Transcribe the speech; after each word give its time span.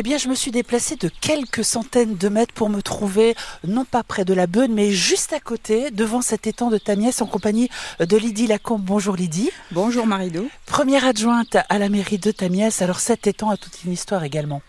Eh 0.00 0.02
bien, 0.02 0.16
je 0.16 0.28
me 0.28 0.34
suis 0.34 0.50
déplacée 0.50 0.96
de 0.96 1.10
quelques 1.20 1.62
centaines 1.62 2.16
de 2.16 2.28
mètres 2.30 2.54
pour 2.54 2.70
me 2.70 2.80
trouver, 2.80 3.34
non 3.68 3.84
pas 3.84 4.02
près 4.02 4.24
de 4.24 4.32
la 4.32 4.46
Beune, 4.46 4.72
mais 4.72 4.92
juste 4.92 5.34
à 5.34 5.40
côté, 5.40 5.90
devant 5.90 6.22
cet 6.22 6.46
étang 6.46 6.70
de 6.70 6.78
Tamiès, 6.78 7.20
en 7.20 7.26
compagnie 7.26 7.68
de 7.98 8.16
Lydie 8.16 8.46
Lacombe. 8.46 8.80
Bonjour 8.80 9.14
Lydie. 9.14 9.50
Bonjour 9.72 10.06
Marie-Do. 10.06 10.48
Première 10.64 11.04
adjointe 11.04 11.58
à 11.68 11.78
la 11.78 11.90
mairie 11.90 12.16
de 12.16 12.30
Tamiès. 12.30 12.80
Alors 12.80 12.98
cet 12.98 13.26
étang 13.26 13.50
a 13.50 13.58
toute 13.58 13.84
une 13.84 13.92
histoire 13.92 14.24
également. 14.24 14.62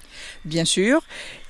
Bien 0.44 0.66
sûr. 0.66 1.02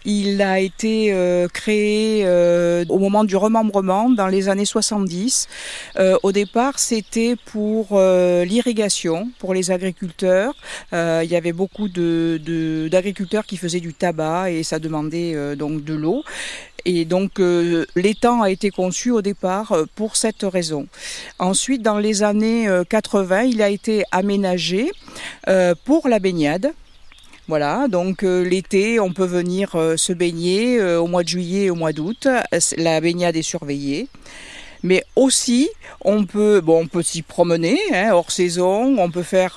Il 0.04 0.42
a 0.42 0.60
été 0.60 1.14
euh, 1.14 1.48
créé 1.48 2.24
euh, 2.26 2.84
au 2.90 2.98
moment 2.98 3.24
du 3.24 3.36
remembrement 3.36 4.10
dans 4.10 4.28
les 4.28 4.50
années 4.50 4.66
70. 4.66 5.48
Euh, 6.00 6.18
au 6.24 6.32
départ, 6.32 6.80
c'était 6.80 7.36
pour 7.36 8.00
l'irrigation, 8.00 9.30
pour 9.38 9.54
les 9.54 9.72
agriculteurs. 9.72 10.54
il 10.92 11.30
y 11.30 11.36
avait 11.36 11.54
beaucoup 11.54 11.88
d'agriculteurs 11.88 13.46
qui 13.46 13.58
faisaient 13.58 13.80
du 13.80 13.94
tabac 13.94 14.52
et 14.52 14.64
ça 14.64 14.80
demandait 14.80 15.56
donc 15.56 15.84
de 15.84 15.94
l'eau. 15.94 16.24
Et 16.86 17.06
donc 17.06 17.40
l'étang 17.96 18.42
a 18.42 18.50
été 18.50 18.72
conçu 18.72 19.12
au 19.12 19.22
départ 19.22 19.76
pour 19.96 20.16
cette 20.16 20.44
raison. 20.44 20.88
Ensuite, 21.38 21.82
dans 21.82 22.00
les 22.00 22.24
années 22.24 22.68
80, 22.90 23.44
il 23.44 23.62
a 23.62 23.70
été 23.70 24.04
aménagé 24.12 24.92
pour 25.86 26.08
la 26.08 26.20
baignade. 26.20 26.74
Voilà, 27.48 27.88
donc 27.88 28.24
euh, 28.24 28.44
l'été, 28.44 29.00
on 29.00 29.12
peut 29.12 29.26
venir 29.26 29.76
euh, 29.76 29.98
se 29.98 30.14
baigner 30.14 30.80
euh, 30.80 31.02
au 31.02 31.08
mois 31.08 31.24
de 31.24 31.28
juillet 31.28 31.66
et 31.66 31.70
au 31.70 31.76
mois 31.76 31.92
d'août. 31.92 32.28
La 32.78 33.02
baignade 33.02 33.36
est 33.36 33.42
surveillée. 33.42 34.08
Mais 34.84 35.04
aussi, 35.16 35.70
on 36.02 36.26
peut, 36.26 36.62
bon, 36.62 36.84
on 36.84 36.88
peut 36.88 37.04
s'y 37.04 37.22
promener 37.22 37.80
hein, 37.94 38.12
hors 38.12 38.32
saison, 38.32 38.98
on 38.98 39.10
peut 39.10 39.24
faire 39.24 39.56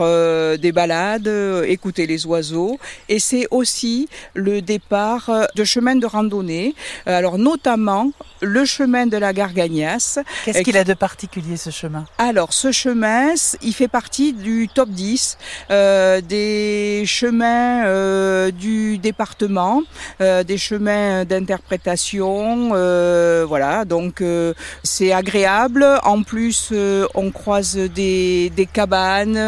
des 0.59 0.73
balades, 0.73 1.31
écouter 1.67 2.07
les 2.07 2.27
oiseaux, 2.27 2.79
et 3.09 3.19
c'est 3.19 3.47
aussi 3.51 4.09
le 4.35 4.63
départ 4.63 5.31
de 5.55 5.65
chemins 5.65 5.97
de 5.97 6.07
randonnée. 6.07 6.75
Alors 7.07 7.39
notamment 7.39 8.13
le 8.41 8.65
chemin 8.65 9.07
de 9.07 9.17
la 9.17 9.33
Gargagnasse. 9.33 10.19
Qu'est-ce 10.45 10.61
qu'il 10.61 10.77
a 10.77 10.85
de 10.85 10.95
particulier 10.95 11.57
ce 11.57 11.71
chemin? 11.71 12.05
Alors 12.19 12.53
ce 12.53 12.73
chemin, 12.73 13.35
il 13.63 13.75
fait 13.75 13.89
partie 13.89 14.33
du 14.33 14.69
top 14.73 14.91
10 14.91 15.39
euh, 15.71 16.21
des 16.21 17.05
chemins 17.07 17.87
euh, 17.87 18.51
du 18.51 18.99
département, 18.99 19.83
euh, 20.21 20.45
des 20.45 20.59
chemins 20.59 21.25
d'interprétation. 21.25 22.69
voilà, 23.47 23.85
donc 23.85 24.23
c'est 24.83 25.13
agréable. 25.15 25.87
En 26.05 26.23
plus, 26.23 26.73
on 27.15 27.31
croise 27.31 27.77
des, 27.77 28.69
cabanes, 28.73 29.39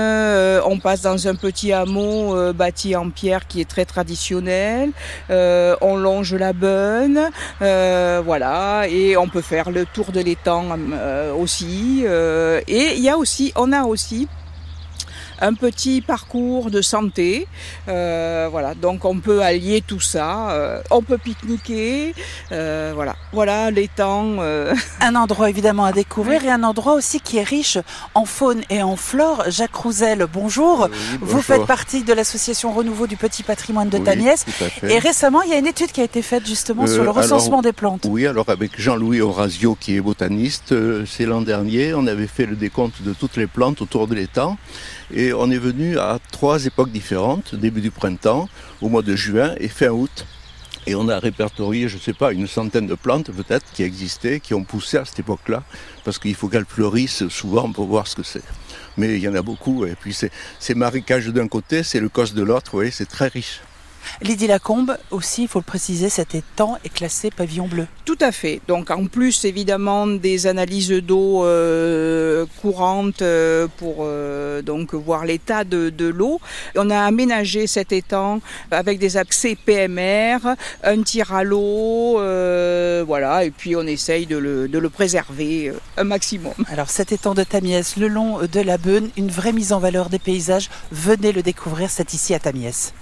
on 0.64 0.78
passe 0.78 1.03
dans 1.03 1.28
un 1.28 1.34
petit 1.34 1.72
hameau 1.72 2.53
bâti 2.53 2.97
en 2.97 3.11
pierre 3.11 3.47
qui 3.47 3.61
est 3.61 3.69
très 3.69 3.84
traditionnel. 3.84 4.91
on 5.28 5.97
longe 5.97 6.34
la 6.34 6.53
bonne, 6.53 7.31
voilà 7.61 8.87
et 8.89 9.17
on 9.17 9.28
peut 9.28 9.42
faire 9.42 9.70
le 9.70 9.84
tour 9.87 10.12
de 10.12 10.20
l'étang 10.20 10.77
euh, 10.92 11.33
aussi. 11.34 12.03
Euh, 12.05 12.61
et 12.67 12.94
il 12.97 13.03
y 13.03 13.09
a 13.09 13.17
aussi, 13.17 13.53
on 13.56 13.72
a 13.72 13.84
aussi 13.84 14.28
un 15.41 15.55
petit 15.55 16.01
parcours 16.01 16.70
de 16.70 16.83
santé. 16.83 17.47
Euh, 17.89 18.48
voilà, 18.51 18.75
donc 18.75 19.05
on 19.05 19.19
peut 19.19 19.43
allier 19.43 19.83
tout 19.87 20.01
ça. 20.01 20.51
Euh, 20.51 20.81
on 20.91 21.03
peut 21.03 21.19
pique-niquer. 21.19 22.15
Euh, 22.53 22.93
voilà, 22.95 23.17
voilà 23.33 23.70
l'étang. 23.70 24.37
Un 25.01 25.15
endroit 25.15 25.51
évidemment 25.51 25.84
à 25.84 25.93
découvrir 25.93 26.45
et 26.45 26.51
un 26.51 26.62
endroit 26.62 26.95
aussi 26.95 27.20
qui 27.20 27.39
est 27.39 27.43
riche 27.43 27.78
en 28.15 28.25
faune 28.25 28.62
et 28.70 28.83
en 28.83 28.97
flore. 28.97 29.45
Jacques 29.48 29.75
Rouzel, 29.75 30.27
bonjour. 30.33 30.89
Vous 31.20 31.43
faites 31.43 31.65
partie 31.67 32.03
de 32.03 32.12
l'association 32.12 32.73
Renouveau 32.73 33.06
du 33.06 33.17
Petit 33.17 33.43
Patrimoine 33.43 33.89
de 33.89 33.98
Tamiès. 33.98 34.45
Et 34.83 34.98
récemment, 34.98 35.43
il 35.43 35.50
y 35.50 35.55
a 35.55 35.59
une 35.59 35.67
étude 35.67 35.93
qui 35.93 36.00
a 36.00 36.05
été 36.05 36.23
faite 36.23 36.47
justement 36.47 36.87
sur 36.87 37.05
le 37.05 37.11
recensement 37.11 37.62
des 37.62 37.73
plantes. 37.73 38.06
Oui, 38.09 38.27
alors 38.27 38.48
avec 38.48 38.81
Jean-Louis 38.81 39.21
Orazio 39.21 39.77
qui 39.78 39.97
est 39.97 40.00
botaniste, 40.00 40.75
c'est 41.06 41.27
l'an 41.27 41.43
dernier, 41.43 41.95
on 41.95 42.06
avait 42.06 42.27
fait 42.27 42.47
le 42.47 42.56
décompte 42.56 43.03
de 43.03 43.12
toutes 43.12 43.37
les 43.37 43.47
plantes 43.47 43.83
autour 43.83 44.06
de 44.06 44.15
l'étang. 44.15 44.56
Et 45.15 45.25
on 45.32 45.50
est 45.50 45.59
venu 45.59 45.98
à 45.98 46.19
trois 46.31 46.64
époques 46.66 46.91
différentes, 46.91 47.54
début 47.54 47.81
du 47.81 47.91
printemps, 47.91 48.48
au 48.81 48.88
mois 48.88 49.03
de 49.03 49.16
juin 49.16 49.54
et 49.59 49.69
fin 49.69 49.88
août. 49.88 50.26
Et 50.88 50.94
on 50.94 51.09
a 51.09 51.19
répertorié, 51.19 51.88
je 51.88 51.97
ne 51.97 52.00
sais 52.00 52.12
pas, 52.12 52.32
une 52.32 52.47
centaine 52.47 52.87
de 52.87 52.94
plantes 52.94 53.31
peut-être 53.32 53.65
qui 53.72 53.82
existaient, 53.82 54.38
qui 54.38 54.54
ont 54.54 54.62
poussé 54.62 54.98
à 54.98 55.04
cette 55.04 55.19
époque-là, 55.19 55.65
parce 56.04 56.19
qu'il 56.19 56.34
faut 56.34 56.48
qu'elles 56.48 56.65
fleurissent 56.65 57.26
souvent 57.28 57.72
pour 57.72 57.86
voir 57.86 58.06
ce 58.06 58.15
que 58.15 58.22
c'est. 58.22 58.44
Mais 58.97 59.16
il 59.16 59.20
y 59.20 59.28
en 59.28 59.34
a 59.34 59.42
beaucoup, 59.42 59.84
et 59.84 59.94
puis 59.94 60.15
c'est 60.15 60.75
marécage 60.75 61.26
d'un 61.26 61.48
côté, 61.48 61.82
c'est 61.82 61.98
le 61.98 62.09
cos 62.09 62.26
de 62.26 62.42
l'autre, 62.42 62.70
vous 62.70 62.78
voyez, 62.78 62.92
c'est 62.92 63.06
très 63.06 63.26
riche. 63.28 63.60
Lydie 64.22 64.47
Lacombe, 64.47 64.97
aussi, 65.11 65.43
il 65.43 65.49
faut 65.49 65.59
le 65.59 65.65
préciser, 65.65 66.09
cet 66.09 66.34
étang 66.34 66.78
est 66.84 66.93
classé 66.93 67.31
pavillon 67.31 67.67
bleu. 67.67 67.87
Tout 68.05 68.19
à 68.21 68.33
fait. 68.33 68.61
Donc 68.69 68.91
en 68.91 69.06
plus, 69.06 69.44
évidemment, 69.44 70.06
des 70.06 70.47
analyses 70.47 70.91
d'eau 70.91 71.44
euh, 71.44 72.47
courantes 72.61 73.22
euh, 73.22 73.66
pour 73.78 73.99
euh, 74.00 74.62
donc 74.62 74.95
voir 74.95 75.25
l'état 75.25 75.65
de, 75.65 75.93
l'eau. 76.06 76.41
On 76.77 76.91
a 76.91 77.00
aménagé 77.00 77.66
cet 77.66 77.93
étang 77.93 78.41
avec 78.71 78.99
des 78.99 79.16
accès 79.16 79.56
PMR, 79.56 80.39
un 80.84 81.03
tir 81.03 81.34
à 81.34 81.43
l'eau, 81.43 82.15
voilà, 83.06 83.45
et 83.45 83.50
puis 83.50 83.77
on 83.77 83.87
essaye 83.87 84.27
de 84.27 84.37
le, 84.37 84.69
de 84.69 84.78
le 84.78 84.89
préserver 84.89 85.72
un 85.97 86.05
maximum. 86.05 86.55
Alors 86.69 86.91
cet 86.91 87.12
étang 87.12 87.34
de 87.34 87.45
Tamiès, 87.45 87.97
le 87.97 88.09
long 88.09 88.39
de 88.41 88.61
la 88.61 88.78
Beune, 88.78 89.11
une 89.16 89.31
vraie 89.31 89.53
mise 89.53 89.72
en 89.72 89.78
valeur 89.78 90.11
des 90.11 90.19
paysages. 90.19 90.71
Venez 90.93 91.33
le 91.33 91.43
découvrir, 91.43 91.91
c'est 91.91 92.15
ici 92.15 92.34
à 92.34 92.39
Tamiès. 92.39 92.93